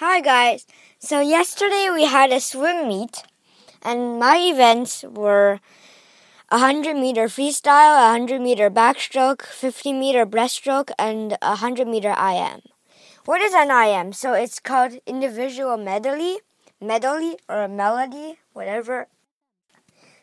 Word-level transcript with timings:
Hi 0.00 0.20
guys. 0.20 0.64
So 1.00 1.18
yesterday 1.18 1.88
we 1.92 2.04
had 2.04 2.30
a 2.30 2.38
swim 2.38 2.86
meet 2.86 3.24
and 3.82 4.16
my 4.20 4.36
events 4.36 5.02
were 5.02 5.58
100 6.50 6.94
meter 6.94 7.26
freestyle, 7.26 7.96
100 8.12 8.40
meter 8.40 8.70
backstroke, 8.70 9.42
50 9.42 9.92
meter 9.92 10.24
breaststroke 10.24 10.92
and 11.00 11.36
100 11.42 11.88
meter 11.88 12.14
IM. 12.16 12.60
What 13.24 13.42
is 13.42 13.52
an 13.54 13.72
IM? 13.72 14.12
So 14.12 14.34
it's 14.34 14.60
called 14.60 15.00
individual 15.04 15.76
medley, 15.76 16.42
medley 16.80 17.36
or 17.48 17.66
melody, 17.66 18.38
whatever. 18.52 19.08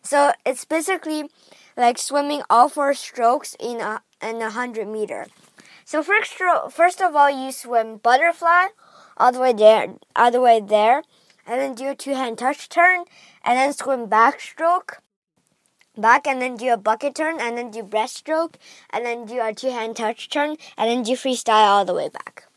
So 0.01 0.31
it's 0.45 0.63
basically 0.63 1.29
like 1.75 1.97
swimming 1.97 2.43
all 2.49 2.69
four 2.69 2.93
strokes 2.93 3.57
in 3.59 3.81
a 3.81 4.03
in 4.21 4.37
a 4.37 4.55
100 4.55 4.87
meter. 4.87 5.25
So 5.83 6.01
first 6.01 6.35
first 6.71 7.01
of 7.01 7.13
all 7.13 7.29
you 7.29 7.51
swim 7.51 7.97
butterfly 7.97 8.67
all 9.17 9.31
the 9.31 9.39
way 9.39 9.53
there, 9.53 9.95
all 10.15 10.31
the 10.31 10.41
way 10.41 10.59
there, 10.59 11.03
and 11.45 11.61
then 11.61 11.75
do 11.75 11.89
a 11.89 11.95
two-hand 11.95 12.37
touch 12.37 12.69
turn, 12.69 13.05
and 13.43 13.57
then 13.57 13.73
swim 13.73 14.07
backstroke, 14.07 14.95
back, 15.97 16.27
and 16.27 16.41
then 16.41 16.57
do 16.57 16.73
a 16.73 16.77
bucket 16.77 17.15
turn, 17.15 17.39
and 17.39 17.57
then 17.57 17.71
do 17.71 17.83
breaststroke, 17.83 18.55
and 18.89 19.05
then 19.05 19.25
do 19.25 19.39
a 19.41 19.53
two-hand 19.53 19.95
touch 19.95 20.29
turn, 20.29 20.57
and 20.77 20.89
then 20.89 21.03
do 21.03 21.13
freestyle 21.13 21.67
all 21.67 21.85
the 21.85 21.93
way 21.93 22.09
back. 22.09 22.47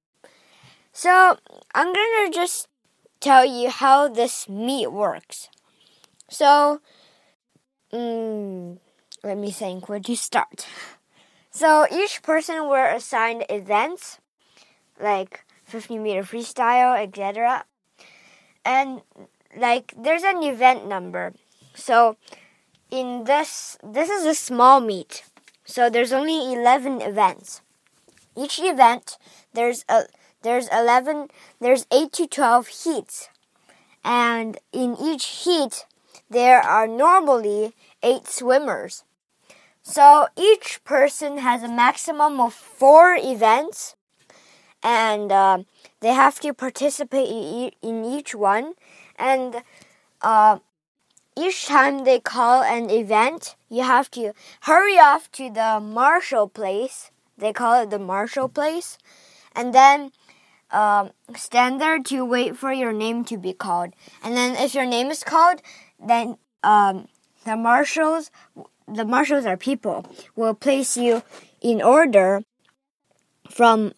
So 0.93 1.37
I'm 1.75 1.93
gonna 1.93 2.31
just 2.33 2.69
tell 3.21 3.45
you 3.45 3.71
how 3.71 4.09
this 4.09 4.49
meet 4.49 4.89
works. 4.89 5.49
So, 6.29 6.81
mm, 7.93 8.79
let 9.23 9.39
me 9.39 9.51
think. 9.51 9.89
Where 9.89 10.01
to 10.01 10.17
start? 10.17 10.67
So 11.51 11.87
each 11.91 12.23
person 12.23 12.69
were 12.69 12.87
assigned 12.87 13.45
events, 13.49 14.19
like 15.01 15.45
50 15.69 15.99
meter 15.99 16.23
freestyle, 16.23 17.01
etc. 17.01 17.65
And 18.65 19.03
like 19.57 19.95
there's 19.97 20.23
an 20.23 20.43
event 20.43 20.87
number. 20.87 21.35
So 21.75 22.17
in 22.91 23.25
this 23.25 23.79
this 23.83 24.09
is 24.09 24.25
a 24.25 24.35
small 24.35 24.81
meet. 24.81 25.25
So 25.65 25.91
there's 25.91 26.13
only 26.13 26.53
11 26.55 27.03
events. 27.03 27.61
Each 28.37 28.59
event 28.59 29.19
there's 29.53 29.85
a 29.89 30.05
there's 30.43 30.69
11 30.69 31.29
there's 31.61 31.87
8 31.93 32.13
to 32.13 32.27
12 32.27 32.69
heats. 32.69 33.29
And 34.05 34.59
in 34.73 34.97
each 35.01 35.45
heat 35.45 35.85
there 36.31 36.61
are 36.61 36.87
normally 36.87 37.75
8 38.03 38.27
swimmers. 38.27 39.05
So 39.83 40.29
each 40.37 40.81
person 40.85 41.39
has 41.39 41.63
a 41.63 41.69
maximum 41.69 42.41
of 42.41 42.53
4 42.53 43.17
events 43.17 43.97
and 44.83 45.33
uh, 45.33 45.59
they 46.01 46.13
have 46.13 46.41
to 46.41 46.53
participate 46.53 47.75
in 47.83 48.05
each 48.05 48.35
one. 48.35 48.75
And 49.17 49.63
uh, 50.23 50.59
each 51.37 51.67
time 51.67 52.05
they 52.05 52.21
call 52.21 52.63
an 52.63 52.91
event, 52.91 53.57
you 53.69 53.83
have 53.83 54.11
to 54.13 54.33
hurry 54.63 54.99
off 54.99 55.31
to 55.33 55.51
the 55.51 55.81
marshal 55.81 56.49
place. 56.49 57.11
They 57.37 57.53
call 57.53 57.83
it 57.83 57.91
the 57.91 58.01
marshal 58.01 58.49
place, 58.49 58.99
and 59.55 59.73
then 59.73 60.11
uh, 60.71 61.11
stand 61.37 61.81
there 61.81 62.01
to 62.01 62.25
wait 62.25 62.57
for 62.57 62.73
your 62.73 62.93
name 62.93 63.25
to 63.27 63.39
be 63.39 63.53
called. 63.53 63.95
And 64.23 64.37
then 64.37 64.57
if 64.57 64.75
your 64.75 64.87
name 64.87 65.11
is 65.11 65.23
called, 65.23 65.63
then 66.05 66.37
um, 66.65 67.07
the 67.45 67.57
marshals, 67.57 68.31
the 68.87 69.05
marshals 69.05 69.47
are 69.47 69.57
people, 69.57 70.05
will 70.35 70.55
place 70.55 70.97
you 70.97 71.23
in 71.61 71.81
order 71.81 72.43
from 73.49 73.93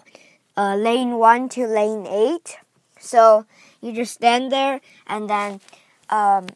uh, 0.56 0.76
lane 0.76 1.18
1 1.18 1.48
to 1.50 1.66
lane 1.66 2.06
8. 2.06 2.58
So 2.98 3.46
you 3.80 3.92
just 3.92 4.14
stand 4.14 4.52
there 4.52 4.80
and 5.06 5.28
then 5.28 5.60
um, 6.08 6.46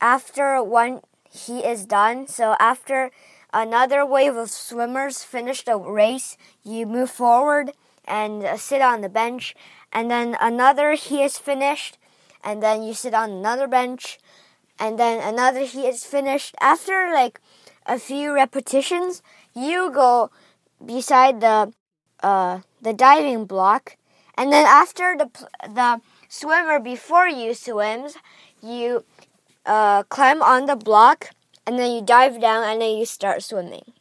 after 0.00 0.62
one 0.62 1.00
he 1.30 1.60
is 1.60 1.86
done, 1.86 2.26
so 2.26 2.56
after 2.58 3.10
another 3.52 4.04
wave 4.04 4.34
of 4.34 4.50
swimmers 4.50 5.22
finish 5.22 5.62
the 5.64 5.76
race, 5.78 6.36
you 6.64 6.86
move 6.86 7.10
forward 7.10 7.72
and 8.04 8.42
uh, 8.42 8.56
sit 8.56 8.80
on 8.80 9.00
the 9.00 9.08
bench, 9.08 9.54
and 9.92 10.10
then 10.10 10.36
another 10.40 10.94
he 10.94 11.22
is 11.22 11.38
finished, 11.38 11.98
and 12.42 12.62
then 12.62 12.82
you 12.82 12.94
sit 12.94 13.14
on 13.14 13.30
another 13.30 13.68
bench, 13.68 14.18
and 14.78 14.98
then 14.98 15.22
another 15.22 15.60
he 15.60 15.86
is 15.86 16.04
finished. 16.04 16.54
After 16.60 17.12
like 17.12 17.40
a 17.86 17.98
few 17.98 18.34
repetitions, 18.34 19.22
you 19.54 19.90
go 19.92 20.30
beside 20.84 21.40
the 21.40 21.72
uh, 22.22 22.60
the 22.80 22.92
diving 22.92 23.44
block, 23.44 23.96
and 24.36 24.52
then 24.52 24.66
after 24.66 25.16
the 25.16 25.30
the 25.68 26.00
swimmer 26.28 26.78
before 26.78 27.28
you 27.28 27.54
swims, 27.54 28.16
you 28.62 29.04
uh, 29.66 30.02
climb 30.04 30.42
on 30.42 30.66
the 30.66 30.76
block, 30.76 31.30
and 31.66 31.78
then 31.78 31.92
you 31.92 32.02
dive 32.02 32.40
down, 32.40 32.64
and 32.64 32.80
then 32.80 32.96
you 32.96 33.06
start 33.06 33.42
swimming. 33.42 33.92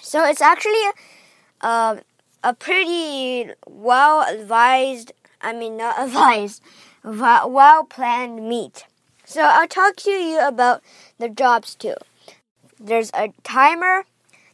So 0.00 0.24
it's 0.24 0.40
actually 0.40 0.84
uh, 1.60 1.96
a 2.42 2.54
pretty 2.54 3.52
well 3.68 4.22
advised. 4.28 5.12
I 5.40 5.52
mean, 5.52 5.76
not 5.76 5.98
advised, 6.04 6.62
well 7.04 7.84
planned 7.84 8.48
meet. 8.48 8.84
So 9.24 9.42
I'll 9.42 9.68
talk 9.68 9.96
to 9.96 10.10
you 10.10 10.40
about 10.40 10.82
the 11.18 11.28
jobs 11.28 11.74
too. 11.74 11.94
There's 12.80 13.10
a 13.14 13.32
timer 13.44 14.04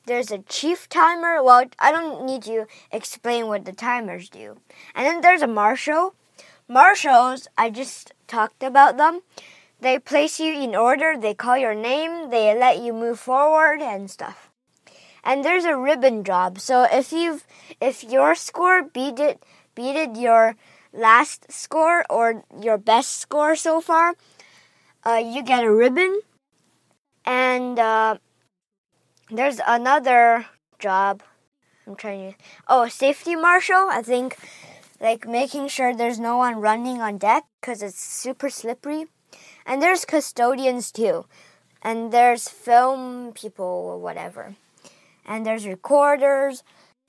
there's 0.06 0.30
a 0.30 0.38
chief 0.38 0.88
timer. 0.88 1.42
Well, 1.42 1.64
I 1.78 1.92
don't 1.92 2.24
need 2.24 2.42
to 2.44 2.66
explain 2.90 3.48
what 3.48 3.64
the 3.64 3.72
timers 3.72 4.28
do. 4.28 4.56
And 4.94 5.06
then 5.06 5.20
there's 5.20 5.42
a 5.42 5.46
marshal. 5.46 6.14
Marshals, 6.68 7.46
I 7.58 7.70
just 7.70 8.12
talked 8.26 8.62
about 8.62 8.96
them. 8.96 9.20
They 9.80 9.98
place 9.98 10.40
you 10.40 10.52
in 10.52 10.74
order, 10.74 11.16
they 11.18 11.34
call 11.34 11.58
your 11.58 11.74
name, 11.74 12.30
they 12.30 12.58
let 12.58 12.80
you 12.80 12.94
move 12.94 13.20
forward 13.20 13.82
and 13.82 14.10
stuff. 14.10 14.50
And 15.22 15.44
there's 15.44 15.64
a 15.64 15.76
ribbon 15.76 16.24
job. 16.24 16.60
So 16.60 16.86
if 16.90 17.12
you've 17.12 17.46
if 17.80 18.02
your 18.02 18.34
score 18.34 18.82
beat 18.82 19.18
it 19.18 19.42
beated 19.74 20.16
your 20.16 20.56
last 20.92 21.52
score 21.52 22.04
or 22.08 22.44
your 22.58 22.78
best 22.78 23.18
score 23.18 23.54
so 23.54 23.80
far, 23.80 24.14
uh, 25.04 25.22
you 25.22 25.42
get 25.42 25.64
a 25.64 25.70
ribbon. 25.70 26.20
And 27.24 27.78
uh, 27.78 28.16
there's 29.30 29.60
another 29.66 30.46
job. 30.78 31.22
I'm 31.86 31.96
trying 31.96 32.32
to. 32.32 32.38
Oh, 32.68 32.88
safety 32.88 33.36
marshal. 33.36 33.88
I 33.90 34.02
think 34.02 34.36
like 35.00 35.26
making 35.26 35.68
sure 35.68 35.94
there's 35.94 36.18
no 36.18 36.36
one 36.36 36.60
running 36.60 37.00
on 37.00 37.18
deck 37.18 37.44
because 37.60 37.82
it's 37.82 38.00
super 38.00 38.50
slippery. 38.50 39.06
And 39.64 39.82
there's 39.82 40.04
custodians 40.04 40.92
too. 40.92 41.26
And 41.82 42.12
there's 42.12 42.48
film 42.48 43.32
people 43.32 43.64
or 43.64 43.98
whatever. 43.98 44.56
And 45.24 45.44
there's 45.44 45.66
recorders. 45.66 46.62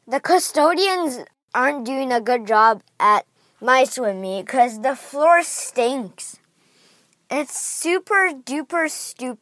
The 0.07 0.19
custodians 0.19 1.19
aren't 1.53 1.85
doing 1.85 2.11
a 2.11 2.21
good 2.21 2.47
job 2.47 2.81
at 2.99 3.25
my 3.61 3.83
swim 3.83 4.21
meet 4.21 4.45
because 4.45 4.81
the 4.81 4.95
floor 4.95 5.43
stinks. 5.43 6.39
It's 7.29 7.59
super 7.59 8.31
duper 8.31 8.89
stupid 8.89 9.39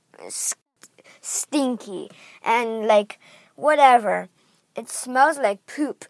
stinky 1.26 2.10
and 2.44 2.86
like 2.86 3.20
whatever. 3.56 4.30
It 4.76 4.90
smells 4.90 5.38
like 5.38 5.66
poop 5.66 6.06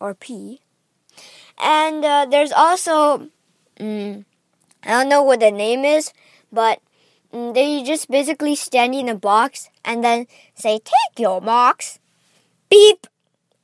or 0.00 0.14
pee. 0.14 0.60
And 1.58 2.04
uh, 2.04 2.26
there's 2.30 2.52
also, 2.52 3.28
mm, 3.78 4.24
I 4.82 4.88
don't 4.88 5.08
know 5.08 5.22
what 5.22 5.40
the 5.40 5.50
name 5.50 5.84
is, 5.84 6.12
but 6.50 6.80
mm, 7.32 7.54
they 7.54 7.82
just 7.82 8.10
basically 8.10 8.54
stand 8.54 8.94
in 8.94 9.08
a 9.08 9.14
box 9.14 9.68
and 9.84 10.02
then 10.02 10.26
say, 10.54 10.78
Take 10.78 11.18
your 11.18 11.40
marks. 11.40 11.98
Beep. 12.70 13.06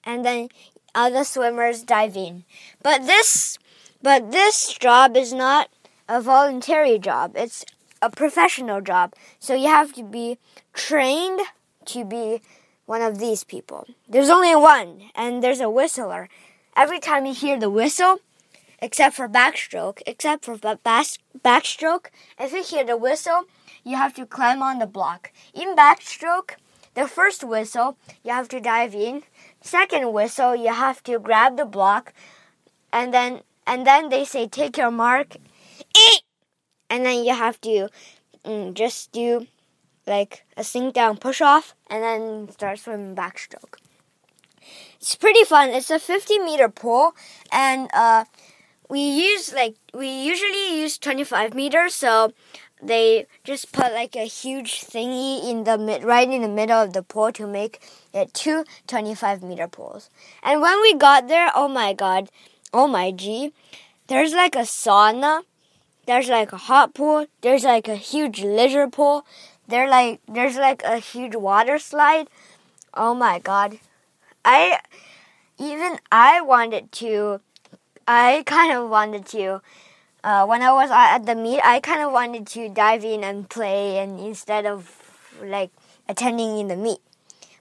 And 0.04 0.24
then 0.24 0.48
other 0.94 1.24
swimmers 1.24 1.82
dive 1.82 2.16
in. 2.16 2.44
But 2.82 3.06
this, 3.06 3.58
but 4.02 4.32
this 4.32 4.72
job 4.74 5.16
is 5.16 5.32
not 5.32 5.70
a 6.08 6.20
voluntary 6.20 6.98
job. 6.98 7.32
It's 7.34 7.64
a 8.00 8.10
professional 8.10 8.80
job. 8.80 9.14
So 9.38 9.54
you 9.54 9.68
have 9.68 9.92
to 9.94 10.02
be 10.02 10.38
trained 10.72 11.40
to 11.86 12.04
be 12.04 12.40
one 12.86 13.02
of 13.02 13.18
these 13.18 13.44
people. 13.44 13.86
There's 14.08 14.30
only 14.30 14.54
one, 14.56 15.10
and 15.14 15.42
there's 15.42 15.60
a 15.60 15.70
whistler. 15.70 16.28
Every 16.76 17.00
time 17.00 17.26
you 17.26 17.34
hear 17.34 17.58
the 17.58 17.70
whistle, 17.70 18.18
except 18.80 19.16
for 19.16 19.28
backstroke, 19.28 20.00
except 20.06 20.44
for 20.44 20.56
backstroke, 20.56 22.06
if 22.38 22.52
you 22.52 22.62
hear 22.62 22.84
the 22.84 22.96
whistle, 22.96 23.44
you 23.84 23.96
have 23.96 24.14
to 24.14 24.26
climb 24.26 24.62
on 24.62 24.78
the 24.78 24.86
block. 24.86 25.32
In 25.54 25.74
backstroke, 25.74 26.52
the 26.94 27.06
first 27.06 27.44
whistle, 27.44 27.96
you 28.24 28.32
have 28.32 28.48
to 28.48 28.60
dive 28.60 28.94
in. 28.94 29.22
Second 29.60 30.12
whistle, 30.12 30.54
you 30.56 30.72
have 30.72 31.02
to 31.04 31.18
grab 31.18 31.56
the 31.56 31.64
block, 31.64 32.12
and 32.92 33.12
then 33.12 33.42
and 33.66 33.86
then 33.86 34.08
they 34.08 34.24
say 34.24 34.48
take 34.48 34.78
your 34.78 34.90
mark. 34.90 35.36
And 36.90 37.04
then 37.04 37.24
you 37.24 37.34
have 37.34 37.60
to 37.62 37.88
mm, 38.44 38.74
just 38.74 39.12
do 39.12 39.46
like 40.06 40.44
a 40.56 40.64
sink 40.64 40.94
down 40.94 41.18
push 41.18 41.40
off 41.40 41.74
and 41.88 42.02
then 42.02 42.50
start 42.50 42.78
swimming 42.78 43.14
backstroke. 43.14 43.76
It's 45.00 45.14
pretty 45.14 45.44
fun. 45.44 45.70
It's 45.70 45.90
a 45.90 45.98
50 45.98 46.38
meter 46.40 46.68
pool, 46.68 47.14
and 47.52 47.88
uh, 47.94 48.24
we 48.88 49.00
use 49.00 49.52
like 49.52 49.76
we 49.94 50.08
usually 50.08 50.80
use 50.80 50.98
25 50.98 51.54
meters, 51.54 51.94
so 51.94 52.32
they 52.82 53.26
just 53.44 53.72
put 53.72 53.92
like 53.92 54.16
a 54.16 54.26
huge 54.26 54.84
thingy 54.84 55.48
in 55.48 55.64
the 55.64 55.78
mid 55.78 56.04
right 56.04 56.28
in 56.28 56.42
the 56.42 56.48
middle 56.48 56.82
of 56.82 56.92
the 56.92 57.02
pool 57.02 57.32
to 57.32 57.46
make 57.46 57.80
it 58.12 58.34
two 58.34 58.64
25 58.86 59.42
meter 59.42 59.68
pools. 59.68 60.10
And 60.42 60.60
when 60.60 60.80
we 60.82 60.94
got 60.94 61.28
there, 61.28 61.50
oh 61.54 61.68
my 61.68 61.92
god, 61.92 62.28
oh 62.72 62.88
my 62.88 63.10
g, 63.10 63.52
there's 64.08 64.32
like 64.32 64.56
a 64.56 64.66
sauna, 64.66 65.42
there's 66.08 66.30
like 66.30 66.54
a 66.54 66.56
hot 66.56 66.94
pool, 66.94 67.26
there's 67.42 67.64
like 67.64 67.86
a 67.86 67.94
huge 67.94 68.42
leisure 68.42 68.88
pool, 68.88 69.26
there 69.68 69.86
like 69.90 70.20
there's 70.26 70.56
like 70.56 70.82
a 70.82 70.96
huge 70.96 71.36
water 71.36 71.78
slide. 71.78 72.28
Oh 72.94 73.14
my 73.14 73.38
god. 73.38 73.78
I 74.42 74.80
even 75.58 75.98
I 76.10 76.40
wanted 76.40 76.92
to 76.92 77.40
I 78.06 78.42
kind 78.46 78.72
of 78.72 78.88
wanted 78.88 79.26
to 79.36 79.60
uh, 80.24 80.46
when 80.46 80.62
I 80.62 80.72
was 80.72 80.90
at 80.90 81.26
the 81.26 81.34
meet, 81.34 81.60
I 81.62 81.78
kind 81.78 82.00
of 82.02 82.10
wanted 82.10 82.46
to 82.48 82.68
dive 82.70 83.04
in 83.04 83.22
and 83.22 83.48
play, 83.48 83.98
and 83.98 84.18
instead 84.18 84.66
of 84.66 84.98
like 85.44 85.70
attending 86.08 86.58
in 86.58 86.68
the 86.68 86.76
meet, 86.76 86.98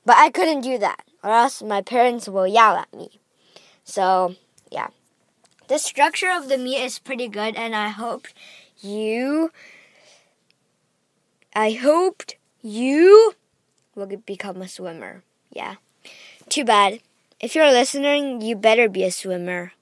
but 0.06 0.16
I 0.16 0.30
couldn't 0.30 0.62
do 0.62 0.78
that, 0.80 1.04
or 1.22 1.32
else 1.32 1.62
my 1.62 1.82
parents 1.82 2.30
will 2.30 2.48
yell 2.48 2.78
at 2.78 2.92
me. 2.94 3.20
So 3.84 4.36
yeah, 4.72 4.88
the 5.68 5.78
structure 5.78 6.32
of 6.32 6.50
the 6.50 6.58
meet 6.58 6.84
is 6.84 7.00
pretty 7.00 7.28
good, 7.28 7.56
and 7.56 7.76
I 7.76 7.90
hope 7.90 8.28
you, 8.80 9.52
I 11.54 11.72
hoped 11.72 12.38
you 12.62 13.34
will 13.96 14.08
become 14.08 14.62
a 14.62 14.68
swimmer. 14.68 15.24
Yeah, 15.52 15.76
too 16.50 16.64
bad. 16.64 17.02
If 17.40 17.56
you're 17.56 17.72
listening, 17.72 18.42
you 18.42 18.56
better 18.56 18.90
be 18.90 19.04
a 19.04 19.12
swimmer. 19.12 19.74